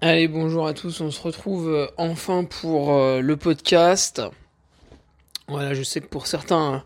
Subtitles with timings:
[0.00, 4.22] Allez, bonjour à tous, on se retrouve euh, enfin pour euh, le podcast.
[5.48, 6.84] Voilà, je sais que pour certains,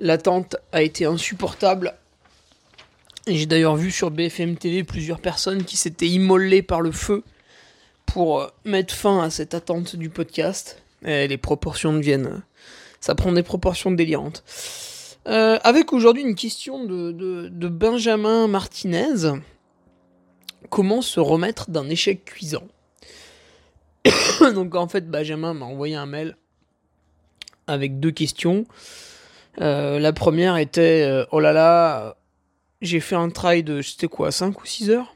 [0.00, 1.94] l'attente a été insupportable.
[3.28, 7.22] J'ai d'ailleurs vu sur BFM TV plusieurs personnes qui s'étaient immolées par le feu
[8.04, 10.82] pour euh, mettre fin à cette attente du podcast.
[11.04, 12.42] Et les proportions deviennent...
[12.98, 14.42] Ça prend des proportions délirantes.
[15.24, 19.38] avec aujourd'hui une question de, de Benjamin Martinez
[20.68, 22.66] comment se remettre d'un échec cuisant.
[24.54, 26.36] Donc en fait, Benjamin m'a envoyé un mail
[27.66, 28.66] avec deux questions.
[29.60, 32.16] Euh, la première était euh, Oh là là,
[32.80, 35.14] j'ai fait un travail de, c'était quoi, 5 ou 6 heures?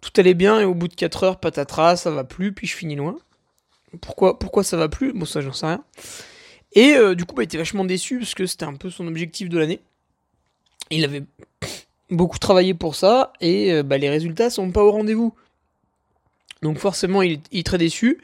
[0.00, 2.74] Tout allait bien et au bout de 4 heures, patatras, ça va plus, puis je
[2.74, 3.18] finis loin.
[4.00, 5.12] Pourquoi, pourquoi ça va plus?
[5.12, 5.84] Bon, ça, j'en sais rien.
[6.72, 9.06] Et euh, du coup, bah, il était vachement déçu parce que c'était un peu son
[9.06, 9.80] objectif de l'année.
[10.90, 11.22] Il avait
[12.12, 15.34] beaucoup travaillé pour ça et euh, bah, les résultats sont pas au rendez-vous.
[16.62, 18.20] Donc forcément, il est, très déçu.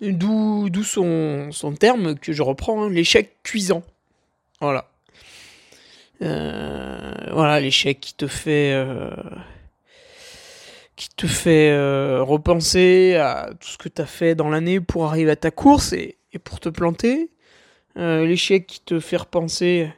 [0.00, 3.82] D'où, son, terme que je reprends, hein, l'échec cuisant.
[4.60, 4.88] Voilà.
[6.22, 8.72] Euh, voilà, l'échec qui te fait...
[8.72, 9.10] Euh,
[10.96, 11.76] qui te fait
[12.20, 15.92] repenser à tout ce que tu as fait dans l'année pour arriver à ta course
[15.92, 17.30] et pour te planter.
[17.96, 19.90] l'échec qui te fait repenser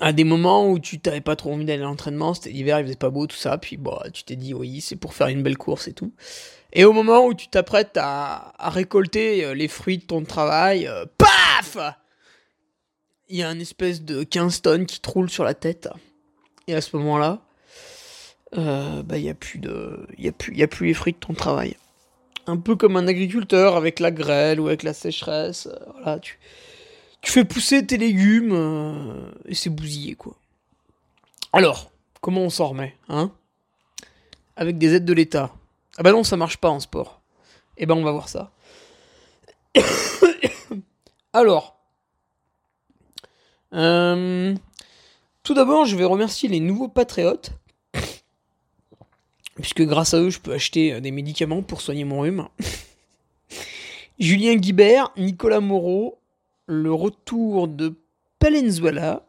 [0.00, 2.84] à des moments où tu t'avais pas trop envie d'aller à l'entraînement, c'était l'hiver, il
[2.84, 5.42] faisait pas beau, tout ça, puis bah, tu t'es dit oui, c'est pour faire une
[5.42, 6.12] belle course et tout.
[6.72, 11.04] Et au moment où tu t'apprêtes à, récolter euh, les fruits de ton travail, euh,
[11.18, 11.76] paf
[13.28, 15.88] Il y a une espèce de 15 tonnes qui te roule sur la tête.
[16.66, 17.40] Et à ce moment-là,
[18.56, 21.76] euh, bah, il n'y a, plus de, a, a plus les fruits de ton travail.
[22.46, 25.68] Un peu comme un agriculteur avec la grêle ou avec la sécheresse.
[25.94, 26.38] voilà, tu,
[27.20, 30.34] tu fais pousser tes légumes euh, et c'est bousillé quoi.
[31.52, 33.32] Alors, comment on s'en remet, hein?
[34.56, 35.52] Avec des aides de l'État.
[35.98, 37.20] Ah bah non, ça marche pas en sport.
[37.76, 38.52] Eh ben on va voir ça.
[41.32, 41.80] Alors,
[43.72, 44.54] euh,
[45.42, 47.52] tout d'abord, je vais remercier les nouveaux patriotes,
[49.56, 52.48] puisque grâce à eux, je peux acheter euh, des médicaments pour soigner mon rhume.
[54.18, 56.19] Julien Guibert, Nicolas Moreau,
[56.70, 57.94] le retour de
[58.38, 59.22] Palenzuela,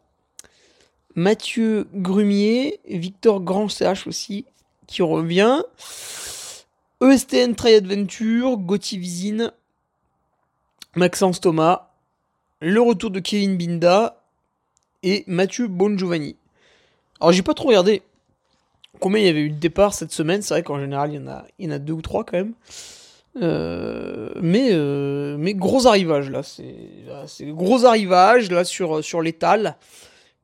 [1.16, 4.46] Mathieu Grumier, Victor Grand-CH aussi,
[4.86, 5.60] qui revient,
[7.02, 9.52] ESTN Try Adventure, Gauthier Vizine,
[10.94, 11.90] Maxence Thomas,
[12.60, 14.22] le retour de Kevin Binda
[15.02, 16.36] et Mathieu Bongiovanni.
[17.20, 18.02] Alors j'ai pas trop regardé
[19.00, 21.68] combien il y avait eu de départ cette semaine, c'est vrai qu'en général il y
[21.68, 22.54] en a deux ou trois quand même.
[23.36, 29.76] Euh, mais, euh, mais gros arrivage là, c'est gros arrivage là sur, sur l'étal,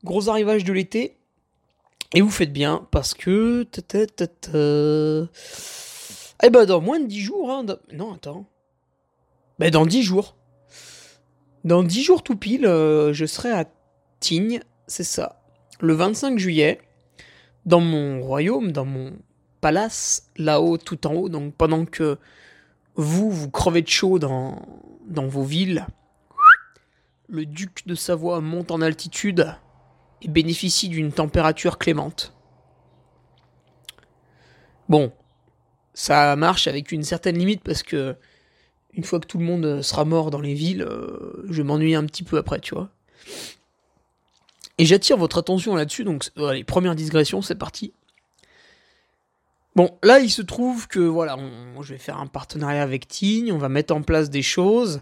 [0.03, 1.15] gros arrivage de l'été.
[2.13, 3.67] Et vous faites bien parce que.
[6.41, 8.45] Eh ben dans moins de 10 jours, hein, non attends.
[9.59, 10.35] Ben dans 10 jours.
[11.65, 13.65] Dans 10 jours tout pile, euh, je serai à
[14.19, 15.41] Tignes, c'est ça.
[15.81, 16.79] Le 25 juillet,
[17.65, 19.11] dans mon royaume, dans mon
[19.61, 22.17] palace, là-haut, tout en haut, donc pendant que
[22.99, 24.61] vous, vous crevez de chaud dans,
[25.07, 25.87] vos villes.
[27.29, 29.55] Le duc de Savoie monte en altitude
[30.21, 32.33] et bénéficie d'une température clémente.
[34.89, 35.13] Bon,
[35.93, 38.17] ça marche avec une certaine limite parce que
[38.93, 42.05] une fois que tout le monde sera mort dans les villes, euh, je m'ennuie un
[42.05, 42.89] petit peu après, tu vois.
[44.77, 47.93] Et j'attire votre attention là-dessus, donc les premières digressions, c'est parti.
[49.75, 51.37] Bon, là, il se trouve que voilà,
[51.81, 55.01] je vais faire un partenariat avec Tigne, on va mettre en place des choses.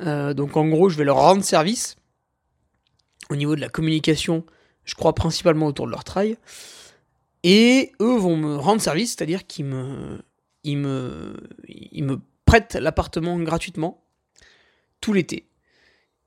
[0.00, 1.96] Euh, donc en gros, je vais leur rendre service
[3.30, 4.44] au niveau de la communication,
[4.84, 6.36] je crois principalement autour de leur travail.
[7.42, 10.20] Et eux vont me rendre service, c'est-à-dire qu'ils me,
[10.62, 11.36] ils me,
[11.66, 14.04] ils me prêtent l'appartement gratuitement
[15.00, 15.48] tout l'été.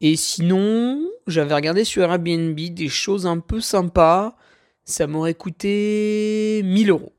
[0.01, 4.35] Et sinon, j'avais regardé sur Airbnb des choses un peu sympas.
[4.83, 7.14] Ça m'aurait coûté 1000 euros.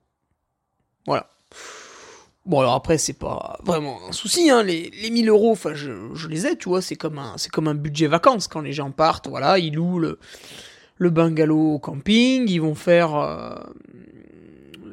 [1.06, 1.28] Voilà.
[2.46, 4.62] Bon, alors après, c'est pas vraiment un souci, hein.
[4.62, 7.66] Les, les 1000 euros, enfin, je, les ai, tu vois, c'est comme, un, c'est comme
[7.66, 8.46] un budget vacances.
[8.46, 10.20] Quand les gens partent, voilà, ils louent le,
[10.96, 13.16] le bungalow au camping, ils vont faire.
[13.16, 13.56] Euh,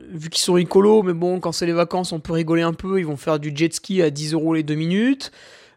[0.10, 3.00] vu qu'ils sont écolos, mais bon, quand c'est les vacances, on peut rigoler un peu,
[3.00, 5.32] ils vont faire du jet ski à 10 euros les deux minutes,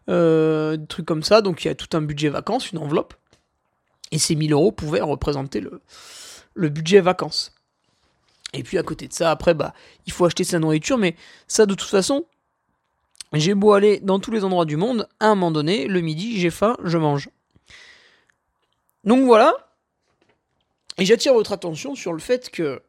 [0.09, 3.13] euh, des trucs comme ça, donc il y a tout un budget vacances, une enveloppe.
[4.11, 5.81] Et ces 1000 euros pouvaient représenter le,
[6.53, 7.51] le budget vacances.
[8.53, 9.73] Et puis à côté de ça, après, bah,
[10.05, 11.15] il faut acheter sa nourriture, mais
[11.47, 12.25] ça, de toute façon,
[13.33, 16.39] j'ai beau aller dans tous les endroits du monde, à un moment donné, le midi,
[16.39, 17.29] j'ai faim, je mange.
[19.03, 19.53] Donc voilà.
[20.97, 22.81] Et j'attire votre attention sur le fait que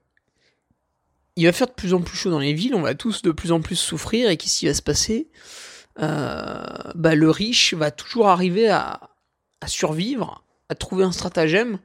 [1.36, 3.30] il va faire de plus en plus chaud dans les villes, on va tous de
[3.30, 5.28] plus en plus souffrir, et qu'est-ce qui va se passer?
[6.00, 6.64] Euh,
[6.96, 9.10] bah, Le riche va toujours arriver à,
[9.60, 11.78] à survivre, à trouver un stratagème,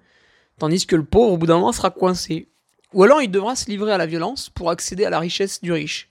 [0.57, 2.49] tandis que le pauvre, au bout d'un moment, sera coincé.
[2.93, 5.71] Ou alors il devra se livrer à la violence pour accéder à la richesse du
[5.71, 6.09] riche.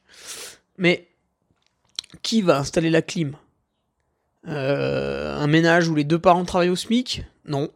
[0.79, 1.09] Mais
[2.23, 3.37] qui va installer la clim?
[4.49, 7.23] Euh, Un ménage où les deux parents travaillent au SMIC?
[7.47, 7.71] Non.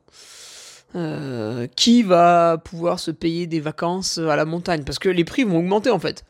[0.94, 4.82] Euh, qui va pouvoir se payer des vacances à la montagne?
[4.84, 6.24] Parce que les prix vont augmenter en fait.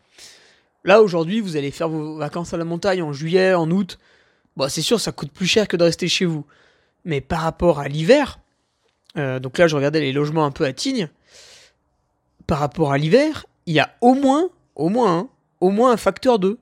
[0.85, 3.99] Là aujourd'hui, vous allez faire vos vacances à la montagne en juillet, en août.
[4.57, 6.47] Bon, c'est sûr, ça coûte plus cher que de rester chez vous.
[7.05, 8.39] Mais par rapport à l'hiver,
[9.17, 11.09] euh, donc là je regardais les logements un peu à Tignes,
[12.47, 15.29] par rapport à l'hiver, il y a au moins, au moins, hein,
[15.61, 16.59] au moins un facteur 2.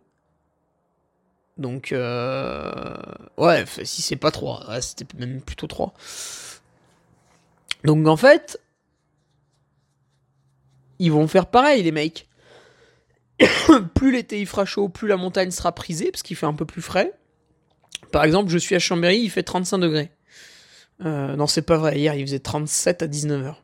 [1.56, 2.96] Donc, euh,
[3.36, 5.94] ouais, si c'est pas 3, c'était même plutôt 3.
[7.84, 8.60] Donc en fait,
[10.98, 12.28] ils vont faire pareil, les mecs.
[13.94, 16.64] plus l'été il fera chaud, plus la montagne sera prisée, parce qu'il fait un peu
[16.64, 17.12] plus frais.
[18.10, 20.10] Par exemple, je suis à Chambéry, il fait 35 degrés.
[21.04, 23.56] Euh, non, c'est pas vrai, hier il faisait 37 à 19h.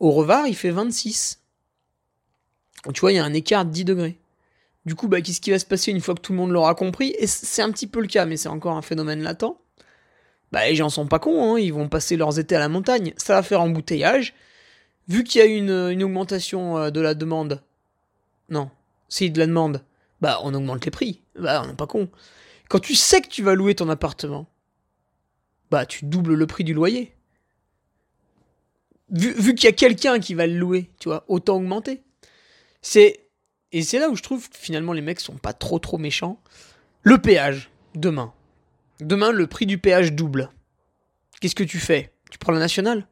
[0.00, 1.42] Au Revard, il fait 26.
[2.92, 4.18] Tu vois, il y a un écart de 10 degrés.
[4.86, 6.74] Du coup, bah, qu'est-ce qui va se passer une fois que tout le monde l'aura
[6.74, 7.14] compris?
[7.18, 9.58] Et c'est un petit peu le cas, mais c'est encore un phénomène latent.
[10.52, 13.12] Bah, les gens sont pas cons, hein, ils vont passer leurs étés à la montagne.
[13.16, 14.34] Ça va faire embouteillage.
[15.08, 17.62] Vu qu'il y a une, augmentation euh, de la demande.
[18.48, 18.70] Non,
[19.08, 19.84] c'est de la demande.
[20.20, 21.22] Bah, on augmente les prix.
[21.38, 22.08] Bah, on n'est pas con.
[22.68, 24.46] Quand tu sais que tu vas louer ton appartement,
[25.70, 27.14] bah, tu doubles le prix du loyer
[29.10, 32.02] vu, qu'il y a quelqu'un qui va le louer, tu vois, autant augmenter.
[32.82, 33.24] C'est
[33.72, 36.40] et c'est là où je trouve que finalement les mecs sont pas trop trop méchants.
[37.02, 38.32] Le péage demain.
[39.00, 40.50] Demain le prix du péage double.
[41.40, 42.12] Qu'est-ce que tu fais?
[42.30, 43.06] Tu prends la nationale?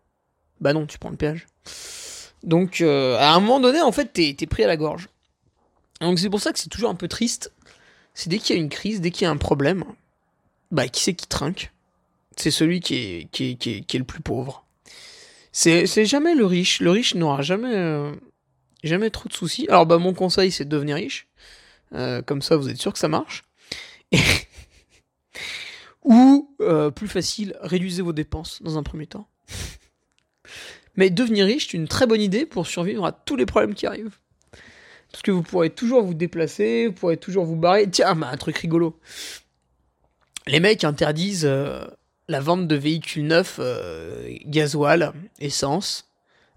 [0.60, 1.46] Bah non, tu prends le péage.
[2.42, 5.08] Donc euh, à un moment donné en fait t'es es pris à la gorge.
[6.00, 7.52] Donc c'est pour ça que c'est toujours un peu triste.
[8.14, 9.84] C'est dès qu'il y a une crise, dès qu'il y a un problème,
[10.70, 11.72] bah qui c'est qui trinque?
[12.36, 14.65] C'est celui qui, est, qui, est, qui est le plus pauvre.
[15.58, 16.80] C'est jamais le riche.
[16.80, 18.12] Le riche n'aura jamais, euh,
[18.84, 19.64] jamais trop de soucis.
[19.70, 21.28] Alors, bah, mon conseil, c'est de devenir riche.
[21.94, 23.44] Euh, comme ça, vous êtes sûr que ça marche.
[26.04, 29.30] Ou, euh, plus facile, réduisez vos dépenses dans un premier temps.
[30.96, 33.86] Mais devenir riche, c'est une très bonne idée pour survivre à tous les problèmes qui
[33.86, 34.18] arrivent.
[35.10, 37.88] Parce que vous pourrez toujours vous déplacer, vous pourrez toujours vous barrer.
[37.90, 39.00] Tiens, bah, un truc rigolo.
[40.46, 41.50] Les mecs interdisent
[42.28, 44.36] la vente de véhicules neufs euh,
[45.38, 46.10] essence,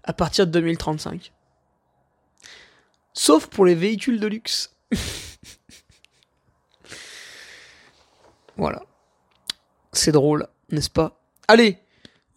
[0.04, 1.32] à partir de 2035.
[3.12, 4.74] Sauf pour les véhicules de luxe.
[8.56, 8.82] voilà.
[9.92, 11.20] C'est drôle, n'est-ce pas?
[11.48, 11.78] Allez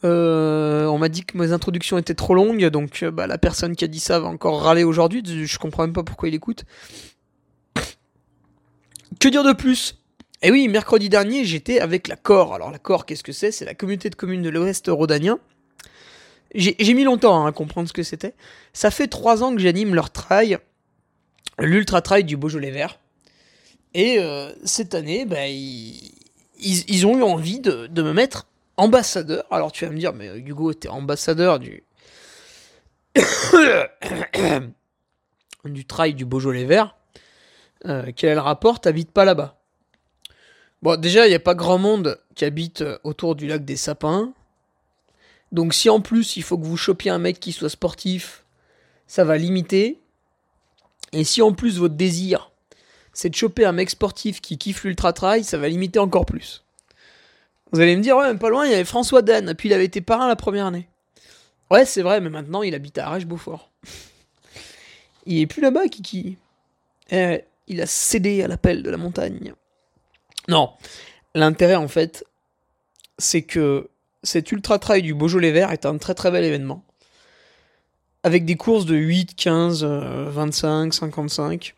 [0.03, 3.75] euh, On m'a dit que mes introductions étaient trop longues, donc euh, bah, la personne
[3.75, 5.23] qui a dit ça va encore râler aujourd'hui.
[5.23, 6.65] Je comprends même pas pourquoi il écoute.
[9.19, 10.02] Que dire de plus?
[10.43, 12.53] Et oui, mercredi dernier, j'étais avec la COR.
[12.53, 13.53] Alors la COR, qu'est-ce que c'est?
[13.53, 15.39] C'est la communauté de communes de l'Ouest rhodanien.
[16.53, 18.35] J'ai mis longtemps hein, à comprendre ce que c'était.
[18.73, 20.59] Ça fait trois ans que j'anime leur trail,
[21.57, 23.00] l'ultra trail du Beaujolais vert.
[23.93, 28.45] Et euh, cette année, bah, ils, ont eu envie de, me mettre
[28.75, 29.45] ambassadeur.
[29.50, 31.83] Alors tu vas me dire, mais Hugo, t'es ambassadeur du
[35.65, 36.97] du trail du Beaujolais vert.
[37.85, 38.81] Euh, quel est le rapport?
[38.81, 39.62] T'habites pas là-bas?
[40.83, 43.77] Bon, déjà, il n'y a pas grand monde qui habite euh, autour du lac des
[43.77, 44.33] Sapins.
[45.53, 48.43] Donc si en plus il faut que vous chopiez un mec qui soit sportif,
[49.07, 50.01] ça va limiter.
[51.13, 52.51] Et si en plus votre désir
[53.13, 56.65] c'est de choper un mec sportif qui kiffe l'ultra trail, ça va limiter encore plus.
[57.71, 59.73] Vous allez me dire, ouais, même pas loin, il y avait François Dan, puis il
[59.73, 60.89] avait été parrain la première année.
[61.71, 63.71] Ouais, c'est vrai, mais maintenant il habite à Arèche-Beaufort.
[65.27, 66.37] il est plus là-bas, Kiki.
[67.11, 69.53] Eh, il a cédé à l'appel de la montagne.
[70.47, 70.71] Non,
[71.35, 72.25] l'intérêt en fait,
[73.17, 73.89] c'est que
[74.23, 76.83] cet ultra trail du Beaujolais vert est un très très bel événement.
[78.23, 81.75] Avec des courses de 8, 15, 25, 55.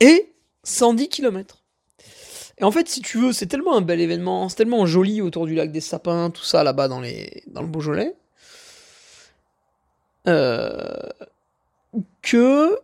[0.00, 0.32] Et
[0.64, 1.58] 110 km.
[2.58, 5.46] Et en fait, si tu veux, c'est tellement un bel événement, c'est tellement joli autour
[5.46, 8.14] du lac des Sapins, tout ça là-bas dans, les, dans le Beaujolais,
[10.28, 11.08] euh,
[12.20, 12.78] que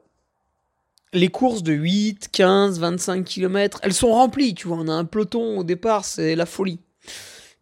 [1.12, 5.04] les courses de 8, 15, 25 km, elles sont remplies, tu vois, on a un
[5.04, 6.80] peloton au départ, c'est la folie.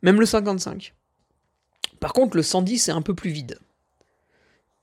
[0.02, 0.94] Même le 55.
[2.00, 3.58] Par contre, le 110, c'est un peu plus vide.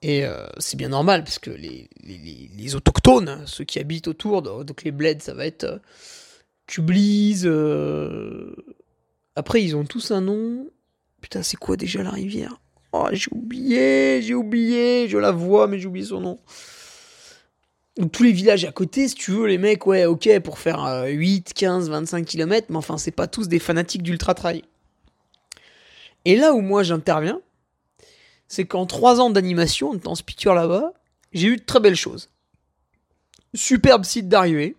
[0.01, 4.84] Et euh, c'est bien normal, parce que les, les, autochtones, ceux qui habitent autour, donc
[4.84, 5.77] les bleds, ça va être euh,
[6.65, 7.44] Kublise.
[7.46, 8.56] Euh,
[9.36, 10.68] après, ils ont tous un nom.
[11.22, 12.60] Putain, c'est quoi déjà la rivière?
[12.94, 16.39] Oh, j'ai oublié, j'ai oublié, je la vois, mais j'ai oublié son nom.
[18.13, 21.53] Tous les villages à côté, si tu veux, les mecs, ouais, ok, pour faire 8,
[21.53, 24.63] 15, 25 km, mais enfin, c'est pas tous des fanatiques d'ultra trail.
[26.24, 27.41] Et là où moi j'interviens,
[28.48, 30.93] c'est qu'en 3 ans d'animation, en étant speaker là-bas,
[31.33, 32.29] j'ai eu de très belles choses.
[33.53, 34.77] Superbe site d'arrivée,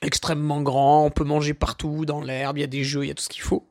[0.00, 3.10] extrêmement grand, on peut manger partout, dans l'herbe, il y a des jeux, il y
[3.10, 3.66] a tout ce qu'il faut.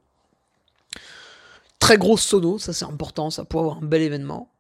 [1.79, 4.50] Très grosse sono, ça c'est important, ça pour avoir un bel événement.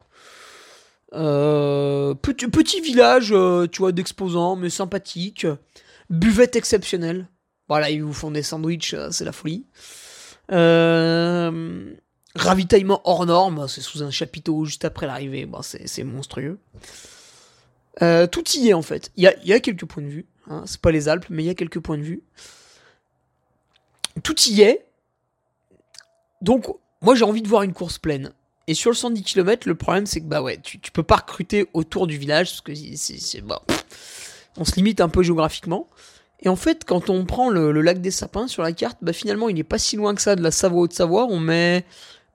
[1.13, 5.45] Euh, petit, village, euh, tu vois, d'exposants, mais sympathique.
[6.09, 7.27] Buvette exceptionnelle.
[7.67, 9.65] Voilà, ils vous font des sandwichs, euh, c'est la folie.
[12.35, 16.59] ravitaillement hors norme, c'est sous un chapiteau juste après l'arrivée, bon, c'est monstrueux.
[17.99, 19.11] tout y est en fait.
[19.17, 20.25] Il y a, quelques points de vue.
[20.47, 20.63] Hein.
[20.65, 22.23] c'est pas les Alpes, mais il y a quelques points de vue.
[24.23, 24.85] Tout y est.
[26.41, 26.67] Donc,
[27.01, 28.33] moi j'ai envie de voir une course pleine.
[28.67, 31.67] Et sur le 110 km, le problème c'est que bah ouais, tu, peux pas recruter
[31.73, 33.61] autour du village parce que c'est bah,
[34.57, 35.87] on se limite un peu géographiquement.
[36.43, 39.49] Et en fait, quand on prend le, lac des Sapins sur la carte, bah finalement
[39.49, 41.27] il n'est pas si loin que ça de la Savoie Haute-Savoie.
[41.29, 41.85] On met,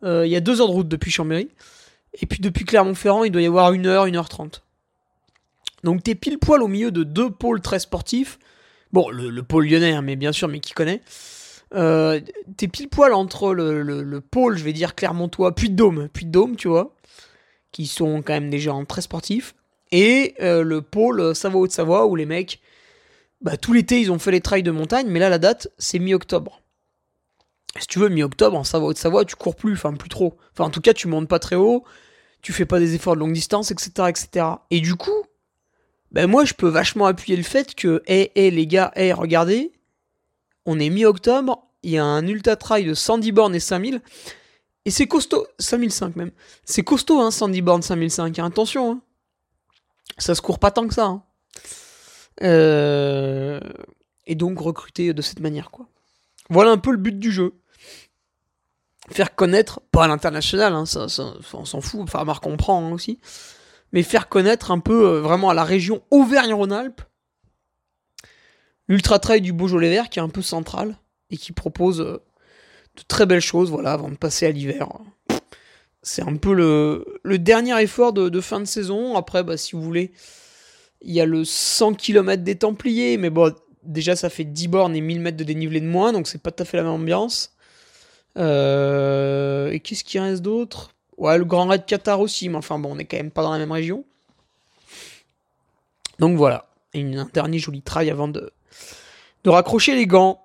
[0.05, 1.49] euh, il y a deux heures de route depuis Chambéry.
[2.21, 4.63] Et puis depuis Clermont-Ferrand, il doit y avoir une heure, une heure trente.
[5.85, 8.39] Donc t'es pile poil au milieu de deux pôles très sportifs.
[8.93, 11.03] Bon, le, pôle lyonnais, hein, mais bien sûr, mais qui connaît.
[11.75, 12.21] Euh,
[12.57, 16.31] t'es pile poil entre le, pôle, je vais dire Clermontois, puis de Dôme, puis de
[16.31, 16.95] Dôme, tu vois,
[17.73, 19.55] qui sont quand même des gens très sportifs,
[19.93, 22.61] et euh, le pôle Savoie-Haute-Savoie, où les mecs,
[23.41, 25.99] bah, tout l'été, ils ont fait les trails de montagne, mais là, la date, c'est
[25.99, 26.63] mi-octobre.
[27.79, 30.37] Si tu veux, mi-octobre, en Savoie-Haute-Savoie, tu cours plus, enfin, plus trop.
[30.53, 31.85] Enfin, en tout cas, tu montes pas très haut,
[32.43, 34.47] tu fais pas des efforts de longue distance, etc., etc.
[34.71, 35.25] Et du coup,
[36.13, 39.73] ben moi, je peux vachement appuyer le fait que, hé, hé, les gars, hé, regardez,
[40.67, 44.03] on est mi-octobre, il y a un ultra trail de 110 bornes et 5000.
[44.85, 46.31] Et c'est costaud, 5005 même.
[46.65, 48.39] C'est costaud, hein, 110 bornes, 5005.
[48.39, 49.01] Attention, hein.
[50.19, 51.07] ça se court pas tant que ça.
[51.07, 51.23] Hein.
[52.43, 53.61] Euh,
[54.27, 55.87] et donc recruter de cette manière, quoi.
[56.51, 57.55] Voilà un peu le but du jeu.
[59.11, 61.07] Faire connaître, pas à l'international, hein, ça,
[61.53, 63.21] on s'en fout, enfin Marc comprend aussi,
[63.93, 67.03] mais faire connaître un peu euh, vraiment à la région Auvergne-Rhône-Alpes
[68.89, 70.97] l'Ultra Trail du Beaujolais Vert qui est un peu central
[71.31, 72.23] et qui propose euh,
[72.97, 74.89] de très belles choses voilà, avant de passer à l'hiver.
[76.03, 79.17] C'est un peu le, dernier effort de, fin de saison.
[79.17, 80.13] Après, bah, si vous voulez,
[81.03, 83.53] il y a le 100 km des Templiers, mais bon,
[83.83, 86.53] déjà ça fait 10 bornes et 1000 mètres de dénivelé de moins, donc c'est pas
[86.53, 87.57] tout à fait la même ambiance.
[88.37, 90.95] Euh, et qu'est-ce qui reste d'autre?
[91.17, 93.53] Ouais, le Grand Raid Qatar aussi, mais enfin bon, on est quand même pas dans
[93.53, 94.05] la même région.
[96.19, 98.53] Donc voilà, une, un dernier joli trail avant de,
[99.47, 100.43] de raccrocher les gants.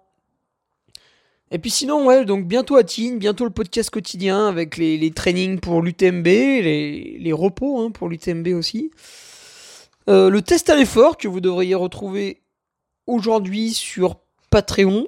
[1.49, 5.59] Et puis sinon, ouais, donc bientôt à Tignes, bientôt le podcast quotidien avec les, trainings
[5.59, 8.91] pour l'UTMB, les, repos hein, pour l'UTMB aussi.
[10.07, 12.43] Euh, le test à l'effort que vous devriez retrouver
[13.07, 14.17] aujourd'hui sur
[14.51, 15.07] Patreon.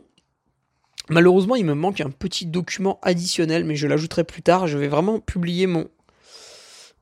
[1.10, 4.66] Malheureusement, il me manque un petit document additionnel, mais je l'ajouterai plus tard.
[4.66, 5.88] Je vais vraiment publier mon,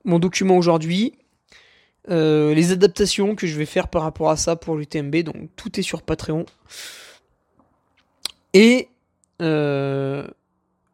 [0.03, 1.13] mon document aujourd'hui.
[2.09, 5.79] Euh, les adaptations que je vais faire par rapport à ça pour l'UTMB, donc tout
[5.79, 6.45] est sur Patreon.
[8.53, 8.89] Et
[9.41, 10.27] euh,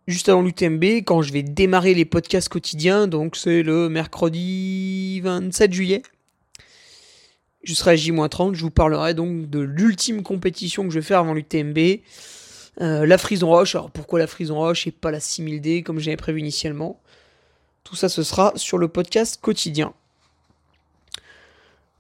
[0.07, 5.73] juste avant l'UTMB, quand je vais démarrer les podcasts quotidiens, donc c'est le mercredi 27
[5.73, 6.01] juillet,
[7.63, 11.19] je serai à J-30, je vous parlerai donc de l'ultime compétition que je vais faire
[11.19, 11.77] avant l'UTMB.
[12.79, 16.17] Euh, la frison roche, alors pourquoi la frison roche et pas la 6000D comme j'avais
[16.17, 17.01] prévu initialement?
[17.83, 19.93] Tout ça, ce sera sur le podcast quotidien.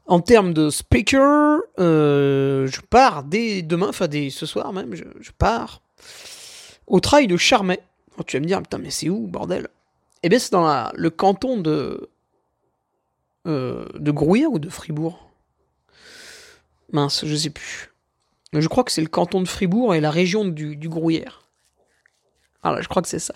[0.07, 5.31] En termes de speaker, euh, je pars dès demain, enfin dès ce soir même, je,
[5.37, 5.81] pars
[6.87, 7.79] au trail de Charmey.
[8.17, 9.67] Oh, tu vas me dire, putain, mais c'est où, bordel?
[10.23, 12.09] Eh bien, c'est dans le canton de.
[13.47, 15.29] Euh, de Grouillard ou de Fribourg?
[16.91, 17.91] Mince, je sais plus.
[18.53, 21.43] Je crois que c'est le canton de Fribourg et la région du, du Grouillère.
[22.63, 23.35] Voilà, je crois que c'est ça.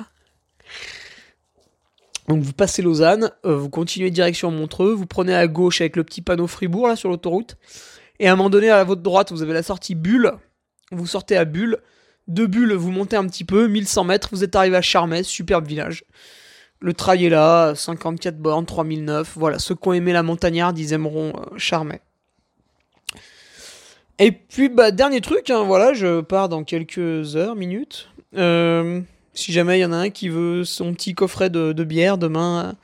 [2.32, 6.06] Donc vous passez Lausanne, euh, vous continuez direction Montreux, vous prenez à gauche avec le
[6.06, 7.58] petit panneau Fribourg là sur l'autoroute,
[8.22, 10.32] et à un moment donné à votre droite vous avez la sortie Bulle,
[10.94, 11.80] vous sortez à Bulle,
[12.30, 15.68] de Bulle vous montez un petit peu, 1100 mètres, vous êtes arrivé à Charmey, superbe
[15.68, 16.06] village.
[16.80, 20.94] Le trail est là, 54 bornes, 3009, voilà, ceux qui ont aimé la montagnarde ils
[20.94, 22.00] aimeront euh, Charmey.
[24.20, 28.08] Et puis bah dernier truc, hein, voilà, je pars dans quelques heures, minutes.
[28.38, 29.02] Euh,
[29.34, 32.76] si jamais il y en a un qui veut son petit coffret de, bière demain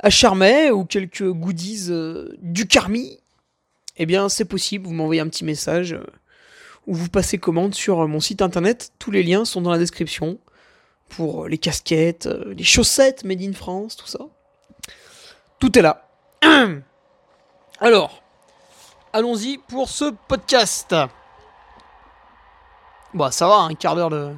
[0.00, 3.18] à Charmey ou quelques goodies euh, du Carmi,
[3.96, 6.04] eh bien c'est possible, vous m'envoyez un petit message euh,
[6.86, 8.92] ou vous passez commande sur mon site internet.
[8.98, 10.38] Tous les liens sont dans la description
[11.08, 14.20] pour les casquettes, euh, les chaussettes made in France, tout ça.
[15.58, 16.08] Tout est là.
[17.80, 18.22] Alors,
[19.12, 20.94] allons-y pour ce podcast.
[23.14, 24.34] Bon, ça va, un quart d'heure de,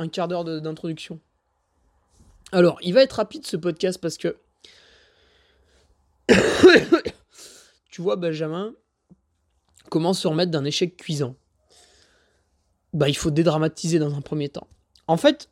[0.00, 1.20] un quart d'heure d'introduction.
[2.52, 4.36] Alors, il va être rapide ce podcast parce que.
[7.90, 8.74] tu vois, Benjamin
[9.90, 11.36] comment se remettre d'un échec cuisant.
[12.94, 14.68] Bah, il faut dédramatiser dans un premier temps.
[15.06, 15.50] En fait,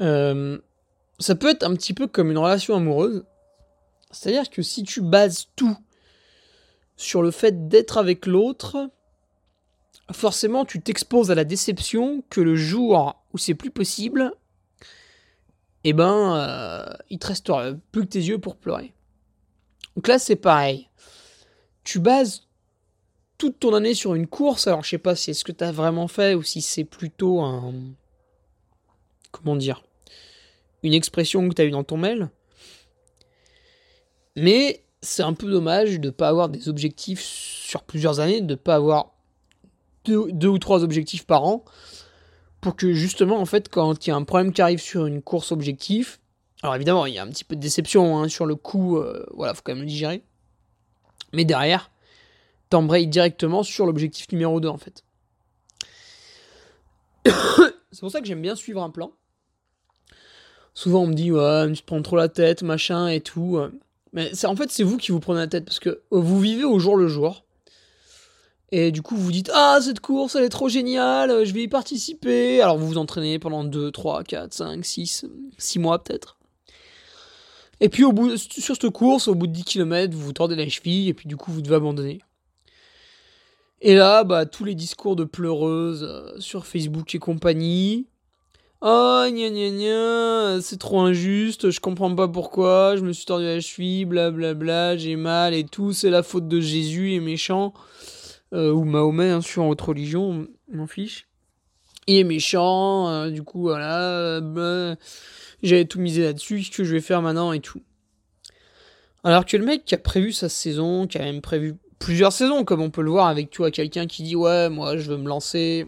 [0.00, 0.58] euh,
[1.20, 3.24] ça peut être un petit peu comme une relation amoureuse.
[4.10, 5.76] C'est-à-dire que si tu bases tout
[6.96, 8.90] sur le fait d'être avec l'autre,
[10.12, 14.32] forcément tu t'exposes à la déception que le jour où c'est plus possible,
[15.84, 17.50] eh ben, euh, il te reste
[17.92, 18.94] plus que tes yeux pour pleurer.
[19.96, 20.88] Donc là, c'est pareil.
[21.84, 22.48] Tu bases
[23.36, 25.64] toute ton année sur une course, alors je sais pas si c'est ce que tu
[25.64, 27.74] as vraiment fait ou si c'est plutôt un.
[29.30, 29.84] Comment dire
[30.82, 32.30] Une expression que tu as eue dans ton mail.
[34.36, 38.46] Mais c'est un peu dommage de ne pas avoir des objectifs sur plusieurs années, de
[38.46, 39.13] ne pas avoir
[40.04, 41.64] deux, ou trois objectifs par an
[42.60, 45.20] pour que justement, en fait, quand il y a un problème qui arrive sur une
[45.20, 46.20] course objectif,
[46.62, 49.26] alors évidemment, il y a un petit peu de déception hein, sur le coup, euh,
[49.34, 50.22] voilà, faut quand même le digérer.
[51.34, 51.90] Mais derrière,
[52.70, 55.04] t'embrayes directement sur l'objectif numéro 2 en fait.
[57.92, 59.12] c'est pour ça que j'aime bien suivre un plan.
[60.72, 63.60] Souvent on me dit ouais, tu te prends trop la tête, machin et tout.
[64.14, 66.78] Mais en fait, c'est vous qui vous prenez la tête parce que vous vivez au
[66.78, 67.44] jour le jour.
[68.72, 71.62] Et du coup, vous vous dites Ah, cette course, elle est trop géniale, je vais
[71.62, 72.60] y participer.
[72.60, 75.26] Alors, vous vous entraînez pendant 2, 3, 4, 5, 6,
[75.58, 76.36] 6 mois peut-être.
[77.80, 80.56] Et puis, au bout, sur cette course, au bout de 10 km, vous vous tordez
[80.56, 82.20] la cheville et puis du coup, vous devez abandonner.
[83.80, 88.06] Et là, bah, tous les discours de pleureuses euh, sur Facebook et compagnie.
[88.80, 93.44] Oh, gna gna gna, c'est trop injuste, je comprends pas pourquoi, je me suis tordu
[93.44, 97.72] la cheville, blablabla, j'ai mal et tout, c'est la faute de Jésus et méchant.
[98.54, 101.26] Euh, ou Mahomet hein, sur autre religion, on m'en fiche.
[102.06, 104.94] Il est méchant, euh, du coup voilà, bah,
[105.62, 107.82] j'avais tout misé là-dessus, ce que je vais faire maintenant et tout.
[109.24, 112.64] Alors que le mec qui a prévu sa saison, qui a même prévu plusieurs saisons,
[112.64, 115.16] comme on peut le voir avec tu vois quelqu'un qui dit ouais moi je veux
[115.16, 115.86] me lancer,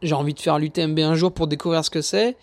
[0.00, 2.36] j'ai envie de faire l'UTMB un jour pour découvrir ce que c'est.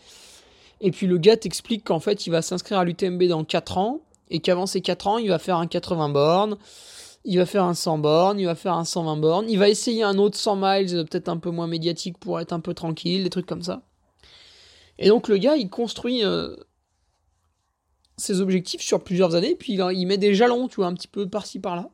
[0.81, 4.01] Et puis le gars t'explique qu'en fait il va s'inscrire à l'UTMB dans 4 ans
[4.29, 6.57] et qu'avant ces 4 ans il va faire un 80 bornes
[7.27, 10.01] il va faire un 100 bornes, il va faire un 120 bornes, il va essayer
[10.01, 13.25] un autre 100 miles, euh, peut-être un peu moins médiatique pour être un peu tranquille,
[13.25, 13.83] des trucs comme ça.
[14.97, 16.55] Et donc le gars, il construit euh,
[18.15, 21.29] ses objectifs sur plusieurs années, puis il, met des jalons, tu vois, un petit peu
[21.29, 21.89] par-ci par-là.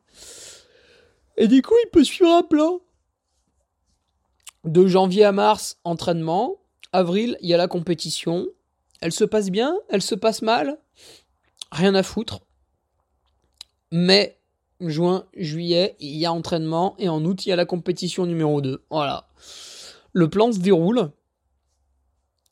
[1.35, 2.79] Et du coup, il peut suivre un plan.
[4.63, 6.61] De janvier à mars, entraînement.
[6.93, 8.45] Avril, il y a la compétition.
[9.01, 10.77] Elle se passe bien, elle se passe mal.
[11.71, 12.41] Rien à foutre.
[13.91, 14.39] Mais
[14.89, 18.61] juin, juillet, il y a entraînement et en août, il y a la compétition numéro
[18.61, 18.83] 2.
[18.89, 19.27] Voilà.
[20.13, 21.11] Le plan se déroule.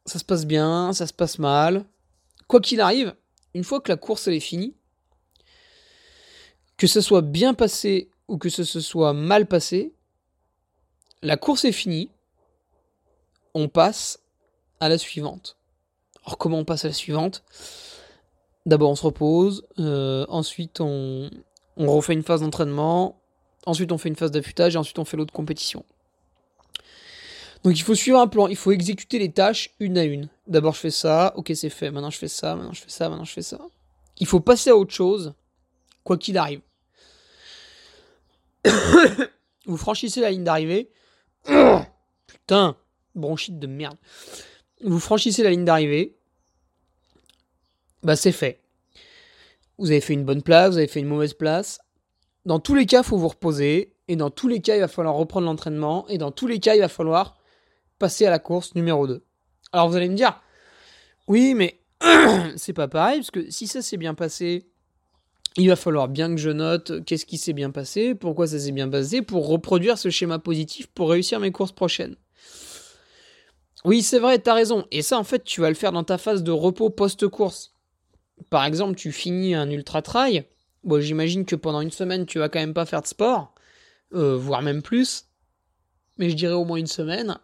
[0.06, 1.86] Ça se passe bien, ça se passe mal.
[2.48, 3.16] Quoi qu'il arrive,
[3.54, 4.76] une fois que la course elle est finie,
[6.78, 9.94] que ce soit bien passé ou que ce soit mal passé,
[11.22, 12.10] la course est finie.
[13.54, 14.20] On passe
[14.80, 15.58] à la suivante.
[16.26, 17.44] Alors comment on passe à la suivante?
[18.66, 21.30] D'abord on se repose, euh, ensuite on,
[21.78, 23.22] on refait une phase d'entraînement,
[23.66, 25.86] ensuite on fait une phase d'affûtage et ensuite on fait l'autre compétition.
[27.64, 30.30] Donc il faut suivre un plan, il faut exécuter les tâches une à une.
[30.48, 33.10] D'abord je fais ça, ok c'est fait, maintenant je fais ça, maintenant je fais ça,
[33.10, 33.60] maintenant je fais ça.
[34.18, 35.34] Il faut passer à autre chose,
[36.04, 36.62] quoi qu'il arrive.
[39.66, 40.90] vous franchissez la ligne d'arrivée.
[42.28, 42.76] Putain,
[43.16, 43.98] bronchite de merde.
[44.84, 46.16] Vous franchissez la ligne d'arrivée.
[48.04, 48.60] Bah c'est fait.
[49.82, 51.80] Vous avez fait une bonne place, vous avez fait une mauvaise place.
[52.46, 53.96] Dans tous les cas, il faut vous reposer.
[54.08, 56.08] Et dans tous les cas, il va falloir reprendre l'entraînement.
[56.08, 57.36] Et dans tous les cas, il va falloir
[57.98, 59.24] passer à la course numéro 2.
[59.72, 60.40] Alors vous allez me dire,
[61.28, 61.80] oui, mais
[62.58, 64.68] c'est pas pareil, parce que si ça s'est bien passé,
[65.58, 68.72] il va falloir bien que je note qu'est-ce qui s'est bien passé, pourquoi ça s'est
[68.72, 72.18] bien passé, pour reproduire ce schéma positif pour réussir mes courses prochaines.
[73.84, 74.86] Oui, c'est vrai, t'as raison.
[74.92, 77.71] Et ça, en fait, tu vas le faire dans ta phase de repos post-course.
[78.50, 80.46] Par exemple, tu finis un ultra trail.
[80.84, 83.54] Bon, j'imagine que pendant une semaine, tu vas quand même pas faire de sport,
[84.14, 85.26] euh, voire même plus.
[86.18, 87.38] Mais je dirais au moins une semaine,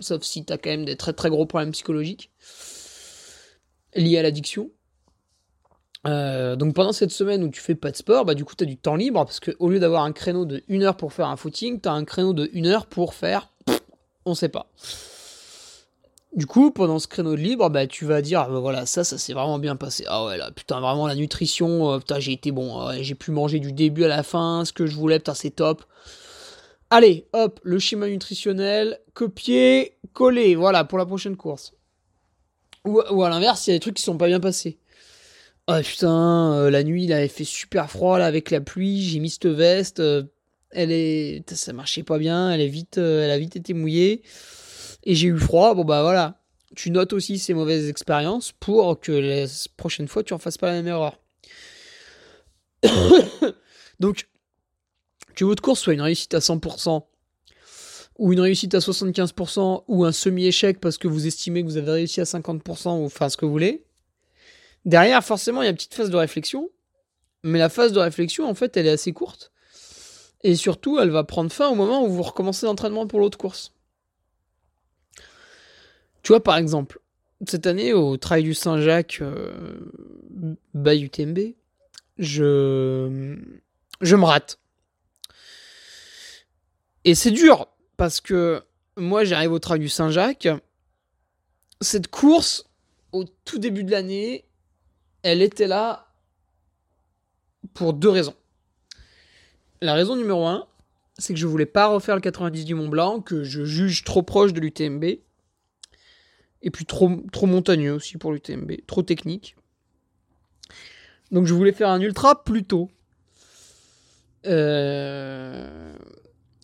[0.00, 2.30] sauf si t'as quand même des très très gros problèmes psychologiques
[3.94, 4.70] liés à l'addiction.
[6.06, 8.64] Euh, donc pendant cette semaine où tu fais pas de sport, bah du coup tu
[8.64, 11.26] as du temps libre parce qu'au lieu d'avoir un créneau de 1 heure pour faire
[11.28, 13.50] un footing, tu as un créneau de 1 heure pour faire
[14.24, 14.70] on sait pas.
[16.34, 19.16] Du coup, pendant ce créneau de libre, bah tu vas dire bah, voilà, ça ça
[19.16, 20.04] s'est vraiment bien passé.
[20.08, 23.60] Ah ouais là, putain vraiment la nutrition, euh, putain j'ai été bon, j'ai pu manger
[23.60, 25.84] du début à la fin, ce que je voulais, putain c'est top.
[26.90, 31.74] Allez, hop, le schéma nutritionnel, copier, coller, voilà pour la prochaine course.
[32.84, 34.78] Ou, à l'inverse, il y a des trucs qui sont pas bien passés.
[35.66, 39.18] Oh putain, euh, la nuit, il avait fait super froid là avec la pluie, j'ai
[39.18, 40.22] mis cette veste, euh,
[40.70, 44.22] elle est, ça marchait pas bien, elle est vite, euh, elle a vite été mouillée
[45.04, 45.74] et j'ai eu froid.
[45.74, 46.40] Bon bah voilà,
[46.76, 50.68] tu notes aussi ces mauvaises expériences pour que les prochaines fois tu en fasses pas
[50.68, 51.18] la même erreur.
[54.00, 54.28] Donc,
[55.34, 57.04] que votre course soit une réussite à 100%
[58.18, 61.92] ou une réussite à 75% ou un semi-échec parce que vous estimez que vous avez
[61.92, 63.84] réussi à 50% ou enfin ce que vous voulez
[64.84, 66.70] Derrière, forcément, il y a une petite phase de réflexion.
[67.42, 69.52] Mais la phase de réflexion, en fait, elle est assez courte.
[70.42, 73.72] Et surtout, elle va prendre fin au moment où vous recommencez l'entraînement pour l'autre course.
[76.22, 77.00] Tu vois, par exemple,
[77.46, 79.76] cette année, au Trail du Saint-Jacques, euh,
[80.74, 81.38] UTMB,
[82.18, 83.36] je,
[84.00, 84.58] je me rate.
[87.04, 88.62] Et c'est dur, parce que
[88.96, 90.48] moi, j'arrive au Trail du Saint-Jacques.
[91.80, 92.68] Cette course,
[93.12, 94.44] au tout début de l'année,
[95.22, 96.08] elle était là
[97.74, 98.34] pour deux raisons.
[99.80, 100.66] La raison numéro un,
[101.18, 104.22] c'est que je voulais pas refaire le 90 du Mont Blanc, que je juge trop
[104.22, 105.04] proche de l'UTMB,
[106.62, 107.08] et puis trop,
[107.42, 109.56] montagneux aussi pour l'UTMB, trop technique.
[111.30, 112.90] Donc je voulais faire un ultra plus tôt.
[114.46, 115.94] Euh,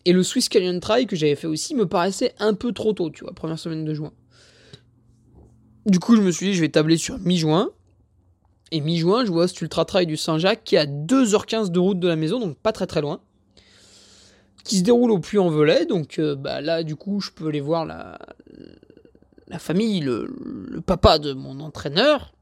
[0.05, 3.11] et le Swiss Canyon Trail que j'avais fait aussi me paraissait un peu trop tôt,
[3.11, 4.13] tu vois, première semaine de juin.
[5.87, 7.71] Du coup, je me suis dit, je vais tabler sur mi-juin.
[8.73, 12.01] Et mi-juin, je vois cet ultra trail du Saint-Jacques qui est à 2h15 de route
[12.01, 13.21] de la maison, donc pas très très loin.
[14.65, 17.85] Qui se déroule au Puy-en-Velay, donc euh, bah, là, du coup, je peux aller voir
[17.85, 18.19] la,
[19.49, 22.33] la famille, le, papa de mon entraîneur,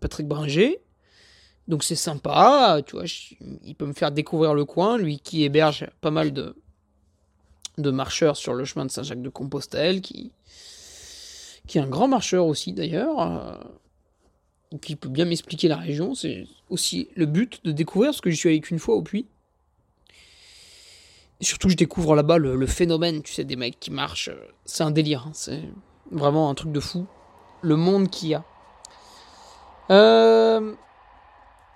[0.00, 0.80] Patrick Bringer.
[1.68, 3.04] Donc c'est sympa, tu vois,
[3.64, 6.56] il peut me faire découvrir le coin, lui qui héberge pas mal de,
[7.78, 10.30] de marcheurs sur le chemin de Saint-Jacques-de-Compostelle, qui,
[11.66, 13.20] qui est un grand marcheur aussi d'ailleurs.
[13.20, 13.54] Euh,
[14.80, 16.14] qui peut bien m'expliquer la région.
[16.14, 19.26] C'est aussi le but de découvrir, parce que je suis allé qu'une fois au puits.
[21.40, 24.30] Surtout, je découvre là-bas le, phénomène, tu sais, des mecs qui marchent.
[24.64, 25.32] C'est un délire, hein.
[25.34, 25.62] c'est
[26.10, 27.06] vraiment un truc de fou.
[27.62, 28.44] Le monde qu'il y a.
[29.90, 30.74] Euh,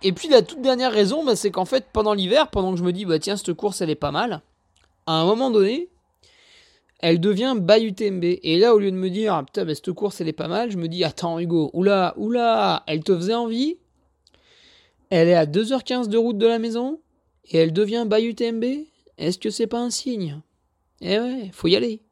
[0.02, 2.84] et puis la toute dernière raison, bah, c'est qu'en fait, pendant l'hiver, pendant que je
[2.84, 4.42] me dis, bah tiens, cette course, elle est pas mal,
[5.06, 5.88] à un moment donné,
[7.00, 8.24] elle devient by UTMB.
[8.24, 10.70] Et là, au lieu de me dire, putain, mais cette course, elle est pas mal,
[10.70, 13.76] je me dis, attends, Hugo, oula, oula, elle te faisait envie
[15.10, 17.00] Elle est à 2h15 de route de la maison
[17.50, 18.64] et elle devient by UTMB
[19.16, 20.40] Est-ce que c'est pas un signe?
[21.00, 22.02] Eh ouais, faut y aller.